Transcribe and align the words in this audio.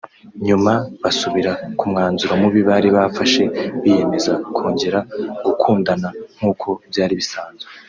nyuma 0.47 0.73
basubira 1.01 1.51
ku 1.77 1.83
mwanzuro 1.91 2.33
mubi 2.41 2.61
bari 2.69 2.89
bafashe 2.97 3.43
biyemeza 3.81 4.33
kongera 4.55 4.99
gukundana 5.45 6.09
nkuko 6.35 6.67
byari 6.91 7.13
bisanzwe 7.19 7.67